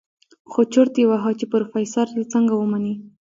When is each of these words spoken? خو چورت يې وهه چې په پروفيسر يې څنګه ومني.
خو 0.51 0.59
چورت 0.73 0.93
يې 0.99 1.05
وهه 1.09 1.31
چې 1.39 1.45
په 1.47 1.49
پروفيسر 1.53 2.07
يې 2.17 2.23
څنګه 2.33 2.53
ومني. 2.57 2.93